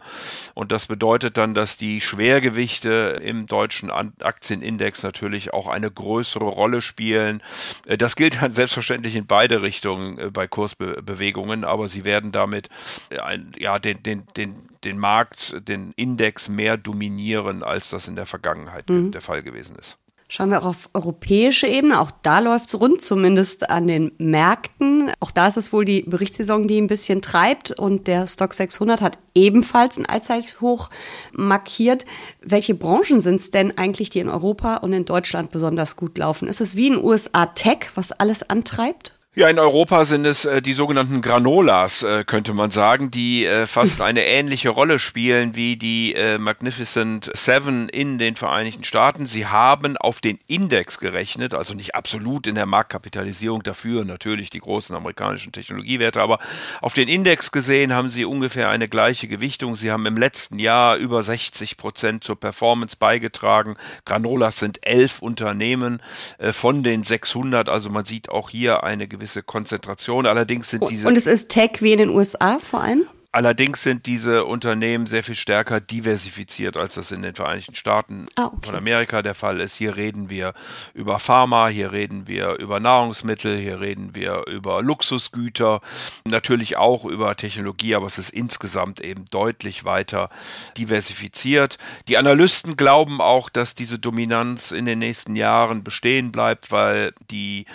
Und 0.54 0.72
das 0.72 0.88
bedeutet 0.88 1.38
dann, 1.38 1.54
dass 1.54 1.78
die 1.78 2.02
Schwergewichte 2.02 3.22
im 3.24 3.46
deutschen 3.46 3.92
Aktienindex 3.92 5.04
natürlich 5.04 5.54
auch 5.54 5.68
eine 5.68 5.90
größere 5.92 6.46
Rolle 6.46 6.82
spielen. 6.82 7.42
Äh, 7.86 7.98
das 7.98 8.16
gilt 8.16 8.42
dann 8.42 8.54
selbstverständlich 8.54 9.16
in 9.16 9.26
beide 9.26 9.62
Richtungen 9.62 10.18
äh, 10.18 10.30
bei 10.32 10.48
Kursbewegungen, 10.48 11.64
aber 11.64 11.88
sie 11.88 12.04
werden 12.04 12.32
damit 12.32 12.70
äh, 13.10 13.40
ja, 13.60 13.80
den, 13.80 14.04
den, 14.04 14.24
den, 14.36 14.56
den 14.84 14.98
Markt, 14.98 15.56
den 15.68 15.94
Index 15.96 16.50
mehr 16.50 16.78
dominieren, 16.78 17.64
als 17.64 17.90
das 17.90 18.08
in 18.08 18.16
der 18.16 18.26
Vergangenheit 18.26 18.90
mhm. 18.90 19.12
der 19.12 19.22
Fall 19.22 19.44
gewesen 19.44 19.76
ist. 19.76 19.98
Schauen 20.30 20.50
wir 20.50 20.62
auch 20.62 20.66
auf 20.66 20.90
europäische 20.94 21.68
Ebene. 21.68 22.02
Auch 22.02 22.12
da 22.12 22.40
läuft 22.40 22.68
es 22.68 22.80
rund, 22.80 23.02
zumindest 23.02 23.70
an 23.70 23.88
den 23.88 24.12
Märkten. 24.18 25.10
Auch 25.22 25.32
da 25.32 25.48
ist 25.48 25.56
es 25.56 25.72
wohl 25.72 25.86
die 25.86 26.02
Berichtssaison, 26.02 26.68
die 26.68 26.82
ein 26.82 26.88
bisschen 26.88 27.22
treibt. 27.22 27.72
Und 27.72 28.08
der 28.08 28.28
Stock 28.28 28.54
600 28.54 29.02
hat 29.02 29.18
ebenfalls 29.36 29.98
ein 29.98 30.06
Allzeithoch 30.06 30.90
markiert. 31.32 32.06
Welche 32.42 32.76
Branchen 32.76 33.22
sind 33.22 33.36
es 33.36 33.52
denn 33.52 33.78
eigentlich, 33.78 34.10
die 34.10 34.20
in 34.20 34.28
Europa 34.28 34.78
und 34.78 34.92
in 34.92 35.06
Deutschland 35.06 35.50
besonders 35.50 35.96
gut 35.96 36.18
laufen? 36.18 36.50
Ist 36.50 36.60
es 36.60 36.76
wie 36.76 36.88
in 36.88 36.94
den 36.96 37.06
USA 37.06 37.46
Tech, 37.46 37.92
was 37.96 38.12
alles 38.12 38.50
antreibt? 38.50 39.17
Ja, 39.38 39.48
in 39.50 39.60
Europa 39.60 40.04
sind 40.06 40.26
es 40.26 40.46
äh, 40.46 40.64
die 40.64 40.74
sogenannten 40.74 41.22
Granolas, 41.22 42.02
äh, 42.02 42.24
könnte 42.26 42.56
man 42.56 42.72
sagen, 42.72 43.12
die 43.12 43.46
äh, 43.46 43.68
fast 43.68 44.02
eine 44.02 44.26
ähnliche 44.26 44.70
Rolle 44.70 44.98
spielen 44.98 45.56
wie 45.56 45.78
die 45.78 46.16
äh, 46.16 46.40
Magnificent 46.40 47.30
Seven 47.36 47.88
in 47.88 48.18
den 48.18 48.36
Vereinigten 48.36 48.84
Staaten. 48.84 49.28
Sie 49.28 49.46
haben 49.46 49.96
auf 49.96 50.22
den 50.22 50.40
Index 50.48 50.98
gerechnet, 50.98 51.54
also 51.54 51.76
nicht 51.76 51.94
absolut 51.94 52.48
in 52.48 52.56
der 52.56 52.66
Marktkapitalisierung 52.66 53.62
dafür, 53.62 54.06
natürlich 54.06 54.50
die 54.50 54.58
großen 54.58 54.96
amerikanischen 54.96 55.52
Technologiewerte, 55.52 56.20
aber 56.20 56.40
auf 56.82 56.96
den 56.96 57.08
Index 57.08 57.52
gesehen 57.52 57.94
haben 57.94 58.10
sie 58.10 58.26
ungefähr 58.26 58.70
eine 58.70 58.88
gleiche 58.88 59.28
Gewichtung. 59.28 59.76
Sie 59.76 59.92
haben 59.92 60.08
im 60.08 60.18
letzten 60.18 60.58
Jahr 60.58 60.98
über 60.98 61.22
60 61.22 61.78
Prozent 61.78 62.24
zur 62.24 62.40
Performance 62.40 62.96
beigetragen. 62.98 63.78
Granolas 64.04 64.58
sind 64.58 64.80
elf 64.82 65.22
Unternehmen 65.22 66.02
äh, 66.40 66.54
von 66.54 66.82
den 66.82 67.04
600, 67.04 67.70
also 67.70 67.92
man 67.92 68.06
sieht 68.06 68.30
auch 68.30 68.50
hier 68.50 68.84
eine 68.84 69.08
gewisse 69.08 69.27
gewisse 69.28 69.44
Konzentration. 69.44 70.26
Allerdings 70.26 70.70
sind 70.70 70.90
diese. 70.90 71.08
Und 71.08 71.18
es 71.18 71.28
ist 71.28 71.50
Tech 71.50 71.82
wie 71.82 71.92
in 71.92 72.00
den 72.00 72.10
USA 72.10 72.60
vor 72.60 72.82
allem? 72.82 73.06
Allerdings 73.34 73.84
sind 73.84 74.06
diese 74.08 74.46
Unternehmen 74.46 75.06
sehr 75.06 75.22
viel 75.22 75.36
stärker 75.36 75.80
diversifiziert, 75.80 76.76
als 76.76 76.96
das 76.96 77.12
in 77.12 77.22
den 77.22 77.36
Vereinigten 77.36 77.76
Staaten 77.76 78.26
ah, 78.36 78.46
okay. 78.46 78.68
von 78.68 78.76
Amerika 78.76 79.22
der 79.22 79.36
Fall 79.36 79.60
ist. 79.60 79.76
Hier 79.76 79.96
reden 79.96 80.30
wir 80.30 80.54
über 80.96 81.20
Pharma, 81.20 81.68
hier 81.68 81.92
reden 81.92 82.28
wir 82.28 82.58
über 82.58 82.80
Nahrungsmittel, 82.80 83.58
hier 83.58 83.80
reden 83.80 84.16
wir 84.16 84.48
über 84.48 84.82
Luxusgüter, 84.82 85.82
natürlich 86.26 86.78
auch 86.78 87.06
über 87.06 87.36
Technologie, 87.36 87.94
aber 87.94 88.08
es 88.08 88.18
ist 88.18 88.30
insgesamt 88.30 89.02
eben 89.02 89.26
deutlich 89.26 89.86
weiter 89.86 90.30
diversifiziert. 90.78 91.78
Die 92.08 92.18
Analysten 92.18 92.76
glauben 92.76 93.22
auch, 93.22 93.50
dass 93.50 93.76
diese 93.76 94.00
Dominanz 94.00 94.72
in 94.72 94.86
den 94.86 95.00
nächsten 95.00 95.36
Jahren 95.36 95.84
bestehen 95.84 96.32
bleibt, 96.32 96.72
weil 96.72 97.14
die 97.30 97.66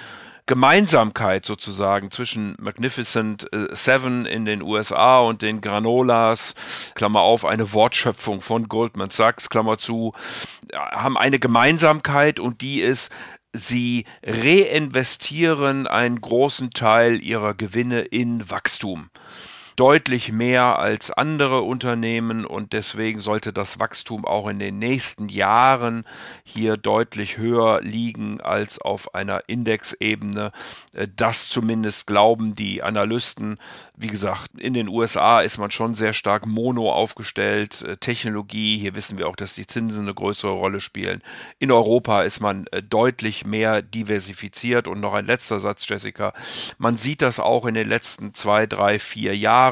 Gemeinsamkeit 0.52 1.46
sozusagen 1.46 2.10
zwischen 2.10 2.56
Magnificent 2.60 3.50
äh, 3.54 3.74
Seven 3.74 4.26
in 4.26 4.44
den 4.44 4.60
USA 4.60 5.20
und 5.20 5.40
den 5.40 5.62
Granolas, 5.62 6.54
Klammer 6.94 7.22
auf, 7.22 7.46
eine 7.46 7.72
Wortschöpfung 7.72 8.42
von 8.42 8.68
Goldman 8.68 9.08
Sachs, 9.08 9.48
Klammer 9.48 9.78
zu, 9.78 10.12
haben 10.74 11.16
eine 11.16 11.38
Gemeinsamkeit 11.38 12.38
und 12.38 12.60
die 12.60 12.82
ist, 12.82 13.10
sie 13.54 14.04
reinvestieren 14.22 15.86
einen 15.86 16.20
großen 16.20 16.68
Teil 16.68 17.22
ihrer 17.22 17.54
Gewinne 17.54 18.02
in 18.02 18.50
Wachstum. 18.50 19.08
Deutlich 19.76 20.32
mehr 20.32 20.78
als 20.78 21.10
andere 21.10 21.62
Unternehmen 21.62 22.44
und 22.44 22.72
deswegen 22.72 23.20
sollte 23.20 23.52
das 23.52 23.80
Wachstum 23.80 24.24
auch 24.24 24.48
in 24.48 24.58
den 24.58 24.78
nächsten 24.78 25.28
Jahren 25.28 26.04
hier 26.44 26.76
deutlich 26.76 27.38
höher 27.38 27.80
liegen 27.80 28.40
als 28.40 28.78
auf 28.78 29.14
einer 29.14 29.48
Indexebene. 29.48 30.52
Äh, 30.92 31.08
das 31.14 31.48
zumindest 31.48 32.06
glauben 32.06 32.54
die 32.54 32.82
Analysten. 32.82 33.58
Wie 33.96 34.08
gesagt, 34.08 34.50
in 34.58 34.74
den 34.74 34.88
USA 34.88 35.40
ist 35.40 35.58
man 35.58 35.70
schon 35.70 35.94
sehr 35.94 36.12
stark 36.12 36.46
mono 36.46 36.92
aufgestellt. 36.92 37.82
Äh, 37.82 37.96
Technologie, 37.96 38.78
hier 38.78 38.94
wissen 38.94 39.18
wir 39.18 39.28
auch, 39.28 39.36
dass 39.36 39.54
die 39.54 39.66
Zinsen 39.66 40.02
eine 40.02 40.14
größere 40.14 40.52
Rolle 40.52 40.80
spielen. 40.80 41.22
In 41.58 41.72
Europa 41.72 42.22
ist 42.22 42.40
man 42.40 42.66
äh, 42.68 42.82
deutlich 42.82 43.46
mehr 43.46 43.82
diversifiziert. 43.82 44.88
Und 44.88 45.00
noch 45.00 45.14
ein 45.14 45.26
letzter 45.26 45.60
Satz, 45.60 45.88
Jessica. 45.88 46.32
Man 46.78 46.96
sieht 46.96 47.22
das 47.22 47.40
auch 47.40 47.64
in 47.66 47.74
den 47.74 47.88
letzten 47.88 48.34
zwei, 48.34 48.66
drei, 48.66 48.98
vier 48.98 49.36
Jahren 49.36 49.62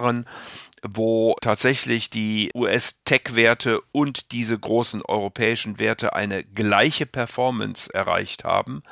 wo 0.82 1.36
tatsächlich 1.40 2.10
die 2.10 2.50
US-Tech-Werte 2.54 3.80
und 3.92 4.32
diese 4.32 4.58
großen 4.58 5.02
europäischen 5.02 5.78
Werte 5.78 6.14
eine 6.14 6.44
gleiche 6.44 7.06
Performance 7.06 7.92
erreicht 7.92 8.44
haben 8.44 8.82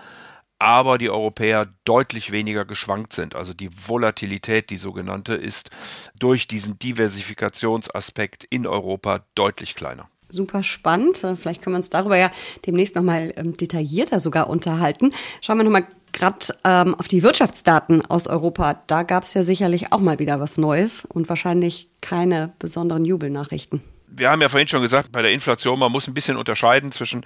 aber 0.58 0.98
die 0.98 1.10
Europäer 1.10 1.68
deutlich 1.84 2.32
weniger 2.32 2.64
geschwankt 2.64 3.12
sind. 3.12 3.36
Also 3.36 3.54
die 3.54 3.70
Volatilität, 3.72 4.70
die 4.70 4.76
sogenannte, 4.76 5.34
ist 5.34 5.70
durch 6.18 6.48
diesen 6.48 6.78
Diversifikationsaspekt 6.78 8.44
in 8.44 8.66
Europa 8.66 9.24
deutlich 9.34 9.74
kleiner. 9.74 10.08
Super 10.30 10.62
spannend. 10.62 11.16
Vielleicht 11.16 11.62
können 11.62 11.74
wir 11.74 11.78
uns 11.78 11.90
darüber 11.90 12.16
ja 12.16 12.30
demnächst 12.66 12.96
nochmal 12.96 13.32
ähm, 13.36 13.56
detaillierter 13.56 14.20
sogar 14.20 14.50
unterhalten. 14.50 15.14
Schauen 15.40 15.58
wir 15.58 15.64
nochmal 15.64 15.86
gerade 16.18 16.46
ähm, 16.64 16.94
auf 16.94 17.08
die 17.08 17.22
Wirtschaftsdaten 17.22 18.04
aus 18.04 18.26
Europa. 18.26 18.80
Da 18.86 19.02
gab 19.02 19.24
es 19.24 19.34
ja 19.34 19.42
sicherlich 19.42 19.92
auch 19.92 20.00
mal 20.00 20.18
wieder 20.18 20.40
was 20.40 20.58
Neues 20.58 21.04
und 21.04 21.28
wahrscheinlich 21.28 21.88
keine 22.00 22.52
besonderen 22.58 23.04
Jubelnachrichten 23.04 23.82
wir 24.18 24.30
haben 24.30 24.40
ja 24.40 24.48
vorhin 24.48 24.68
schon 24.68 24.82
gesagt, 24.82 25.12
bei 25.12 25.22
der 25.22 25.32
Inflation, 25.32 25.78
man 25.78 25.92
muss 25.92 26.08
ein 26.08 26.14
bisschen 26.14 26.36
unterscheiden 26.36 26.92
zwischen 26.92 27.24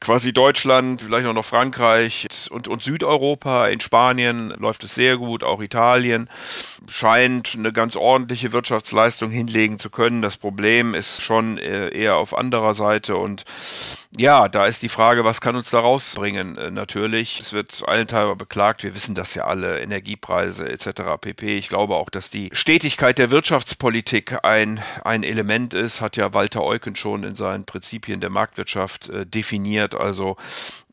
quasi 0.00 0.32
Deutschland, 0.32 1.00
vielleicht 1.02 1.26
auch 1.26 1.32
noch 1.32 1.44
Frankreich 1.44 2.26
und, 2.50 2.68
und 2.68 2.82
Südeuropa. 2.82 3.68
In 3.68 3.80
Spanien 3.80 4.50
läuft 4.58 4.84
es 4.84 4.94
sehr 4.94 5.16
gut, 5.16 5.42
auch 5.42 5.60
Italien 5.60 6.28
scheint 6.88 7.54
eine 7.56 7.72
ganz 7.72 7.96
ordentliche 7.96 8.52
Wirtschaftsleistung 8.52 9.30
hinlegen 9.30 9.78
zu 9.78 9.90
können. 9.90 10.22
Das 10.22 10.36
Problem 10.36 10.94
ist 10.94 11.22
schon 11.22 11.58
äh, 11.58 11.88
eher 11.88 12.16
auf 12.16 12.36
anderer 12.36 12.74
Seite 12.74 13.16
und 13.16 13.44
ja, 14.16 14.48
da 14.48 14.66
ist 14.66 14.82
die 14.82 14.88
Frage, 14.88 15.24
was 15.24 15.42
kann 15.42 15.54
uns 15.54 15.68
da 15.70 15.80
rausbringen? 15.80 16.56
Äh, 16.56 16.70
natürlich, 16.70 17.40
es 17.40 17.52
wird 17.52 17.82
allenthalber 17.86 18.36
beklagt, 18.36 18.82
wir 18.82 18.94
wissen 18.94 19.14
das 19.14 19.34
ja 19.34 19.44
alle, 19.44 19.80
Energiepreise 19.80 20.66
etc. 20.68 21.20
pp. 21.20 21.58
Ich 21.58 21.68
glaube 21.68 21.94
auch, 21.94 22.08
dass 22.08 22.30
die 22.30 22.48
Stetigkeit 22.52 23.18
der 23.18 23.30
Wirtschaftspolitik 23.30 24.44
ein, 24.44 24.80
ein 25.04 25.24
Element 25.24 25.74
ist, 25.74 26.00
hat 26.00 26.16
ja 26.16 26.32
Walter 26.32 26.64
Eucken 26.64 26.96
schon 26.96 27.22
in 27.22 27.36
seinen 27.36 27.66
Prinzipien 27.66 28.20
der 28.20 28.30
Marktwirtschaft 28.30 29.10
äh, 29.10 29.26
definiert. 29.26 29.94
Also 29.94 30.36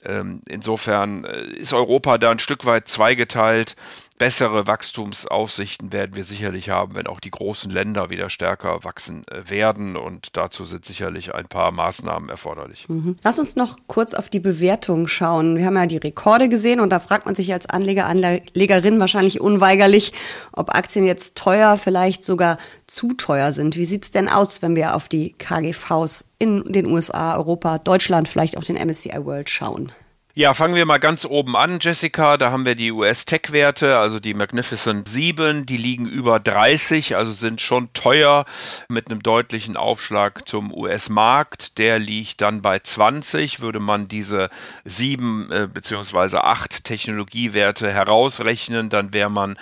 ähm, 0.03 0.41
insofern 0.48 1.24
äh, 1.24 1.45
ist 1.53 1.74
Europa 1.74 2.17
da 2.17 2.31
ein 2.31 2.39
Stück 2.39 2.65
weit 2.65 2.88
zweigeteilt. 2.88 3.75
Bessere 4.17 4.65
Wachstumsaussichten 4.65 5.91
werden 5.91 6.15
wir 6.15 6.24
sicherlich 6.24 6.69
haben, 6.69 6.95
wenn 6.95 7.05
auch 7.05 7.19
die 7.19 7.31
großen 7.31 7.69
Länder 7.69 8.10
wieder 8.10 8.29
stärker 8.29 8.86
wachsen 8.86 9.24
äh, 9.27 9.50
werden. 9.50 9.98
Und 9.98 10.38
dazu 10.38 10.63
sind 10.63 10.86
sicherlich 10.86 11.36
ein 11.36 11.48
paar 11.48 11.72
Maßnahmen 11.72 12.29
erforderlich. 12.29 12.88
Mhm. 12.88 13.17
Lass 13.24 13.39
uns 13.39 13.57
noch 13.57 13.77
kurz 13.88 14.13
auf 14.13 14.29
die 14.29 14.39
Bewertung 14.39 15.07
schauen. 15.07 15.57
Wir 15.57 15.65
haben 15.65 15.75
ja 15.75 15.86
die 15.86 15.98
Rekorde 15.98 16.48
gesehen 16.48 16.79
und 16.79 16.91
da 16.91 17.00
fragt 17.00 17.25
man 17.25 17.36
sich 17.36 17.51
als 17.51 17.65
Anleger, 17.65 18.05
Anlegerin 18.05 19.01
wahrscheinlich 19.01 19.41
unweigerlich, 19.41 20.13
ob 20.53 20.74
Aktien 20.74 21.05
jetzt 21.05 21.36
teuer, 21.36 21.75
vielleicht 21.75 22.24
sogar 22.24 22.57
zu 22.88 23.15
teuer 23.15 23.51
sind. 23.51 23.75
Wie 23.75 23.86
sieht's 23.86 24.12
denn 24.12 24.29
aus, 24.29 24.62
wenn 24.62 24.77
wir 24.77 24.95
auf 24.95 25.10
die 25.10 25.34
KGVs 25.34 26.31
in 26.39 26.72
den 26.72 26.86
USA, 26.86 27.36
Europa, 27.36 27.79
Deutschland, 27.79 28.29
vielleicht 28.29 28.57
auch 28.57 28.63
den 28.63 28.77
MSCI 28.77 29.25
World 29.25 29.50
schauen? 29.50 29.91
Ja, 30.38 30.54
fangen 30.54 30.75
wir 30.75 30.86
mal 30.86 30.98
ganz 30.98 31.24
oben 31.24 31.56
an, 31.56 31.80
Jessica. 31.80 32.36
Da 32.36 32.51
haben 32.51 32.65
wir 32.65 32.75
die 32.75 32.92
US-Tech-Werte, 32.92 33.98
also 33.98 34.20
die 34.20 34.34
Magnificent 34.34 35.08
7, 35.08 35.65
die 35.65 35.77
liegen 35.77 36.06
über 36.06 36.42
30, 36.42 37.15
also 37.15 37.32
sind 37.32 37.62
schon 37.62 37.94
teuer 37.94 38.44
mit 38.89 39.10
einem 39.10 39.24
deutlichen 39.24 39.77
Aufschlag 39.77 40.46
zum 40.46 40.74
US-Markt. 40.74 41.77
Der 41.77 42.00
liegt 42.00 42.42
dann 42.42 42.62
bei 42.62 42.80
20. 42.80 43.62
Würde 43.62 43.80
man 43.80 44.10
diese 44.10 44.50
7 44.84 45.51
äh, 45.54 45.68
bzw. 45.74 46.36
8 46.39 46.84
Technologiewerte 46.84 47.89
herausrechnen, 47.89 48.89
dann 48.89 49.13
wäre 49.13 49.32
man 49.32 49.58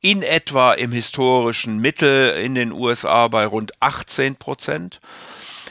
in 0.00 0.22
etwa 0.22 0.72
im 0.72 0.90
historischen 0.90 1.78
Mittel 1.78 2.30
in 2.30 2.56
den 2.56 2.72
USA 2.72 3.28
bei 3.28 3.46
rund 3.46 3.70
18 3.80 4.34
Prozent. 4.34 5.00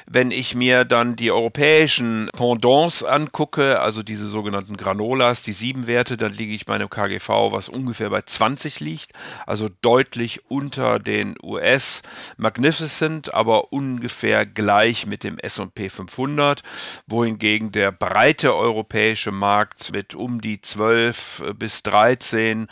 Wenn 0.10 0.32
ich 0.32 0.56
mir 0.56 0.86
dann 0.86 1.18
die 1.18 1.32
europäischen 1.32 2.30
Pendants 2.32 3.04
angucke, 3.04 3.82
also 3.82 4.04
diese 4.04 4.28
sogenannten 4.28 4.78
Granolas, 4.78 5.42
die 5.42 5.52
sieben 5.52 5.86
Werte, 5.86 6.16
dann 6.16 6.34
liege 6.34 6.54
ich 6.54 6.66
bei 6.66 6.76
einem 6.76 6.90
KGV, 6.90 7.52
was 7.52 7.68
ungefähr 7.68 8.10
bei 8.10 8.22
20 8.22 8.80
liegt, 8.80 9.12
also 9.46 9.68
deutlich 9.82 10.50
unter 10.50 11.00
den 11.00 11.36
US 11.44 12.04
Magnificent, 12.38 13.34
aber 13.34 13.74
ungefähr 13.74 14.46
gleich 14.46 15.08
mit 15.08 15.26
dem 15.26 15.40
S&P 15.40 15.90
500, 15.90 16.64
wohingegen 17.06 17.74
der 17.74 17.92
breite 17.92 18.56
europäische 18.56 19.34
Markt 19.34 19.92
mit 19.92 20.16
um 20.16 20.40
die 20.40 20.62
12 20.62 21.54
bis 21.60 21.84
13 21.84 22.68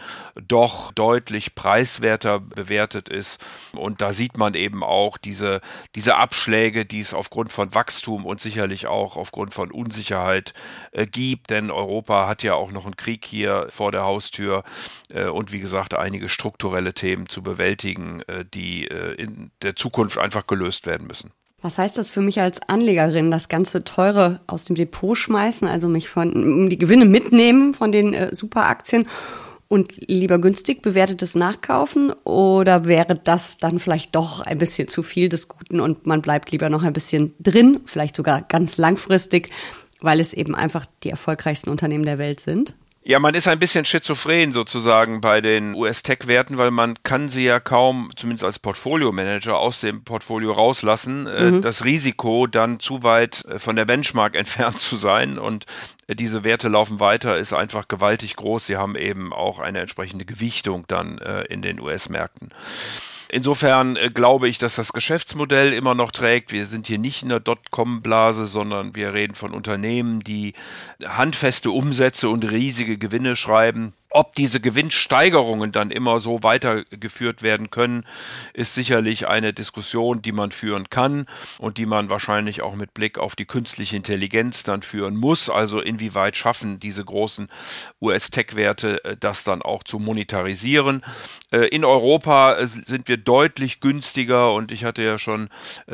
doch 0.47 0.93
deutlich 0.93 1.53
preiswerter 1.53 2.39
bewertet 2.39 3.09
ist. 3.09 3.41
Und 3.73 3.99
da 3.99 4.13
sieht 4.13 4.37
man 4.37 4.53
eben 4.53 4.85
auch 4.85 5.17
diese, 5.17 5.59
diese 5.95 6.15
Abschläge, 6.15 6.85
die 6.85 7.01
es 7.01 7.13
auf 7.13 7.25
aufgrund 7.25 7.51
von 7.51 7.74
Wachstum 7.74 8.24
und 8.24 8.39
sicherlich 8.39 8.86
auch 8.86 9.17
aufgrund 9.17 9.51
von 9.51 9.72
Unsicherheit 9.72 10.53
äh, 10.91 11.08
gibt, 11.08 11.50
denn 11.50 11.72
Europa 11.72 12.27
hat 12.27 12.44
ja 12.44 12.53
auch 12.53 12.72
noch 12.72 12.86
einen 12.86 12.98
Krieg 12.98 13.25
hier 13.25 13.65
vor 13.70 13.91
der 13.91 14.03
Haustür 14.03 14.63
äh, 15.10 15.25
und 15.25 15.51
wie 15.51 15.60
gesagt 15.60 15.96
einige 15.96 16.29
strukturelle 16.29 16.94
Themen 16.94 17.27
zu 17.27 17.41
bewältigen, 17.41 18.22
äh, 18.27 18.46
die 18.46 18.88
äh, 18.88 19.15
in 19.15 19.50
der 19.63 19.75
Zukunft 19.75 20.20
einfach 20.20 20.46
gelöst 20.46 20.86
werden 20.86 21.08
müssen. 21.08 21.32
Was 21.63 21.79
heißt 21.79 21.98
das 21.98 22.12
für 22.12 22.22
mich 22.22 22.39
als 22.39 22.62
Anlegerin, 22.70 23.32
das 23.32 23.50
ganze 23.50 23.84
Teure 23.84 24.39
aus 24.46 24.65
dem 24.65 24.75
Depot 24.75 25.17
schmeißen, 25.17 25.67
also 25.67 25.88
mich 25.88 26.10
von 26.10 26.70
die 26.70 26.77
Gewinne 26.77 27.05
mitnehmen 27.05 27.74
von 27.74 27.91
den 27.91 28.13
äh, 28.13 28.36
Superaktien 28.36 29.08
und 29.67 30.07
lieber 30.07 30.38
günstig 30.39 30.81
bewertetes 30.81 31.36
nachkaufen 31.36 32.12
oder 32.24 32.86
wäre 32.86 33.15
das 33.15 33.57
dann 33.57 33.79
vielleicht 33.79 34.15
doch 34.15 34.41
ein 34.41 34.57
bisschen 34.57 34.88
zu 34.88 35.03
viel 35.03 35.29
des 35.29 35.48
Guten 35.48 35.79
und 35.79 36.05
man 36.05 36.22
bleibt 36.22 36.51
lieber 36.51 36.69
noch 36.69 36.84
ein 36.84 36.93
bisschen 36.93 37.34
drin, 37.39 37.79
vielleicht 37.86 38.15
sogar 38.15 38.41
ganz 38.41 38.77
langfristig, 38.77 39.50
weil 40.01 40.19
es 40.19 40.34
eben 40.34 40.55
einfach 40.55 40.86
die 41.03 41.10
erfolgreichsten 41.10 41.69
Unternehmen 41.69 42.05
der 42.05 42.19
Welt 42.19 42.39
sind? 42.39 42.75
Ja, 43.07 43.19
man 43.19 43.35
ist 43.35 43.47
ein 43.47 43.59
bisschen 43.59 43.85
schizophren 43.85 44.51
sozusagen 44.51 45.21
bei 45.21 45.39
den 45.39 45.75
US-Tech-Werten, 45.75 46.57
weil 46.57 46.71
man 46.71 46.95
kann 47.03 47.29
sie 47.29 47.43
ja 47.43 47.59
kaum, 47.59 48.09
zumindest 48.15 48.43
als 48.43 48.57
Portfolio-Manager, 48.57 49.59
aus 49.59 49.79
dem 49.79 50.03
Portfolio 50.03 50.53
rauslassen. 50.53 51.27
Äh, 51.27 51.51
mhm. 51.51 51.62
Das 51.62 51.85
Risiko, 51.85 52.47
dann 52.47 52.79
zu 52.79 53.03
weit 53.03 53.45
äh, 53.45 53.59
von 53.59 53.75
der 53.75 53.85
Benchmark 53.85 54.35
entfernt 54.35 54.79
zu 54.79 54.95
sein 54.95 55.38
und 55.38 55.67
äh, 56.07 56.15
diese 56.15 56.43
Werte 56.43 56.67
laufen 56.67 57.00
weiter, 57.00 57.38
ist 57.38 57.53
einfach 57.53 57.88
gewaltig 57.88 58.38
groß. 58.38 58.65
Sie 58.65 58.75
haben 58.75 58.95
eben 58.95 59.33
auch 59.33 59.59
eine 59.59 59.81
entsprechende 59.81 60.25
Gewichtung 60.25 60.85
dann 60.88 61.19
in 61.50 61.62
den 61.62 61.79
US-Märkten. 61.79 62.50
Insofern 63.29 63.96
äh, 63.96 64.10
glaube 64.10 64.48
ich, 64.48 64.58
dass 64.58 64.75
das 64.75 64.94
Geschäftsmodell 64.94 65.74
immer 65.74 65.96
noch 65.96 66.12
trägt. 66.12 66.51
Wir 66.51 66.65
sind 66.65 66.88
hier 66.88 67.00
nicht 67.00 67.24
in 67.24 67.29
der 67.29 67.39
Dotcom-Blase, 67.39 68.46
sondern 68.46 68.96
wir 68.96 69.13
reden 69.13 69.36
von 69.36 69.53
Unternehmen, 69.53 70.20
die 70.22 70.53
handfeste 71.03 71.72
Umsätze 71.72 72.29
und 72.29 72.50
riesige 72.50 72.98
Gewinne 72.98 73.36
schreiben. 73.36 73.94
Ob 74.15 74.34
diese 74.34 74.62
Gewinnsteigerungen 74.62 75.74
dann 75.74 75.91
immer 75.91 76.22
so 76.22 76.41
weitergeführt 76.41 77.41
werden 77.41 77.69
können, 77.69 78.05
ist 78.53 78.74
sicherlich 78.74 79.27
eine 79.27 79.51
Diskussion, 79.51 80.22
die 80.22 80.31
man 80.31 80.51
führen 80.51 80.89
kann 80.89 81.25
und 81.57 81.77
die 81.77 81.86
man 81.86 82.10
wahrscheinlich 82.10 82.62
auch 82.62 82.75
mit 82.75 82.93
Blick 82.93 83.17
auf 83.17 83.36
die 83.36 83.43
künstliche 83.43 83.98
Intelligenz 83.98 84.63
dann 84.63 84.84
führen 84.84 85.17
muss. 85.17 85.50
Also 85.50 85.81
inwieweit 85.81 86.38
schaffen 86.38 86.79
diese 86.79 87.03
großen 87.03 87.50
US-Tech-Werte 88.00 89.03
äh, 89.03 89.17
das 89.19 89.43
dann 89.43 89.62
auch 89.62 89.84
zu 89.84 90.00
monetarisieren. 90.00 91.03
Äh, 91.51 91.67
in 91.67 91.84
Europa 91.84 92.53
äh, 92.53 92.67
sind 92.67 93.10
wir 93.10 93.17
deutlich 93.17 93.81
günstiger 93.81 94.53
und 94.53 94.72
ich 94.72 94.86
hatte 94.86 95.03
ja 95.03 95.17
schon 95.17 95.50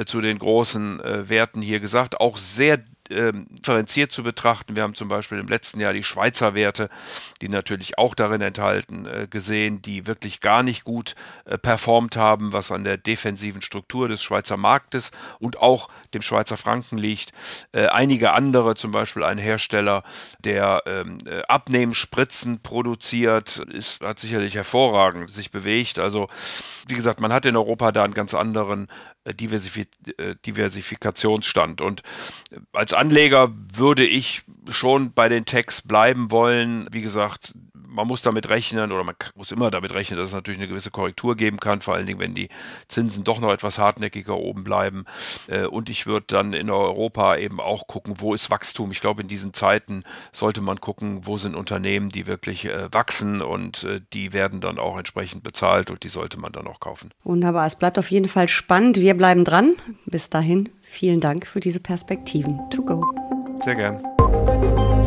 zu 0.06 0.22
den 0.22 0.38
großen 0.38 1.01
Werten 1.04 1.63
hier 1.63 1.80
gesagt, 1.80 2.20
auch 2.20 2.38
sehr 2.38 2.84
ähm, 3.12 3.48
differenziert 3.50 4.12
zu 4.12 4.24
betrachten. 4.24 4.75
Wir 4.75 4.84
haben 4.84 4.96
zum 4.96 5.08
Beispiel 5.08 5.39
im 5.39 5.48
letzten 5.48 5.80
Jahr 5.80 5.94
die 5.94 6.03
Schweizer 6.03 6.53
Werte, 6.53 6.89
die 7.41 7.50
natürlich 7.50 7.98
auch 7.98 8.15
darin 8.15 8.41
enthalten, 8.41 9.06
äh, 9.06 9.27
gesehen, 9.30 9.82
die 9.82 10.08
wirklich 10.08 10.41
gar 10.41 10.63
nicht 10.63 10.84
gut 10.84 11.15
äh, 11.46 11.58
performt 11.58 12.15
haben, 12.18 12.53
was 12.53 12.72
an 12.72 12.84
der 12.84 12.98
defensiven 12.98 13.62
Struktur 13.62 14.08
des 14.08 14.22
Schweizer 14.22 14.58
Marktes 14.58 15.12
und 15.39 15.58
auch 15.58 15.89
dem 16.13 16.22
Schweizer 16.22 16.58
Franken 16.58 16.98
liegt. 16.98 17.32
Äh, 17.72 17.88
einige 17.88 18.34
andere, 18.34 18.75
zum 18.75 18.91
Beispiel 18.91 19.24
ein 19.24 19.38
Hersteller, 19.38 20.03
der 20.39 20.84
ähm, 20.86 21.18
äh, 21.25 21.41
produziert, 22.63 23.58
ist, 23.58 24.01
hat 24.01 24.20
sicherlich 24.20 24.56
hervorragend 24.56 25.32
sich 25.32 25.51
bewegt. 25.51 26.00
Also 26.00 26.27
wie 26.88 26.96
gesagt, 26.96 27.20
man 27.20 27.34
hat 27.34 27.46
in 27.46 27.56
Europa 27.56 27.91
da 27.91 28.03
einen 28.03 28.13
ganz 28.13 28.34
anderen 28.34 28.88
Diversif 29.25 29.78
äh, 30.18 30.36
Diversifikationsstand. 30.46 31.82
Und 31.82 32.01
als 32.74 32.94
Anleger 32.94 33.54
würde 33.74 34.06
ich 34.06 34.42
schon 34.70 35.13
bei 35.13 35.30
den 35.30 35.46
Techs 35.46 35.82
bleiben 35.82 36.32
wollen. 36.32 36.88
Wie 36.92 37.01
gesagt, 37.01 37.54
man 37.91 38.07
muss 38.07 38.21
damit 38.21 38.50
rechnen 38.50 38.91
oder 38.91 39.03
man 39.03 39.15
muss 39.36 39.51
immer 39.51 39.69
damit 39.69 39.93
rechnen, 39.93 40.17
dass 40.17 40.27
es 40.27 40.33
natürlich 40.33 40.60
eine 40.60 40.67
gewisse 40.67 40.91
Korrektur 40.91 41.36
geben 41.36 41.60
kann, 41.60 41.81
vor 41.81 41.95
allen 41.95 42.07
Dingen, 42.07 42.19
wenn 42.19 42.33
die 42.33 42.50
Zinsen 42.88 43.24
doch 43.24 43.39
noch 43.39 43.51
etwas 43.51 43.77
hartnäckiger 43.77 44.38
oben 44.38 44.63
bleiben. 44.63 45.05
Äh, 45.48 45.65
und 45.65 45.89
ich 45.89 46.07
würde 46.07 46.25
dann 46.27 46.53
in 46.53 46.69
Europa 46.69 47.36
eben 47.38 47.60
auch 47.60 47.88
gucken, 47.88 48.15
wo 48.17 48.33
ist 48.33 48.50
Wachstum. 48.50 48.91
Ich 48.91 49.01
glaube, 49.01 49.21
in 49.21 49.27
diesen 49.27 49.53
Zeiten 49.53 50.03
sollte 50.31 50.62
man 50.62 50.79
gucken, 50.79 51.25
wo 51.25 51.38
sind 51.38 51.55
Unternehmen, 51.55 52.10
die 52.10 52.27
wirklich 52.27 52.65
äh, 52.65 52.88
wachsen 52.91 53.41
und 53.41 53.83
äh, 53.83 54.01
die 54.13 54.33
werden 54.33 54.62
dann 54.62 54.79
auch 54.79 54.98
entsprechend 54.98 55.43
bezahlt 55.43 55.89
und 55.89 56.03
die 56.03 56.10
sollte 56.10 56.39
man 56.39 56.51
dann 56.51 56.67
auch 56.67 56.79
kaufen. 56.79 57.12
Wunderbar, 57.24 57.65
es 57.67 57.75
bleibt 57.75 58.00
auf 58.00 58.10
jeden 58.12 58.27
Fall 58.27 58.48
spannend. 58.48 58.98
Wir 58.98 59.15
bleiben 59.15 59.43
dran. 59.43 59.75
Bis 60.05 60.29
dahin, 60.29 60.69
vielen 60.81 61.19
Dank 61.19 61.45
für 61.48 61.60
diese 61.60 61.79
Perspektiven. 61.79 62.60
To 62.69 62.83
go. 62.83 63.03
Sehr 63.63 63.75
gern. 63.75 65.00